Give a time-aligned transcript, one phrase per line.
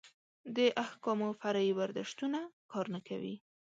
[0.55, 2.39] د احکامو فرعي برداشتونه
[2.71, 3.35] کار نه کوي.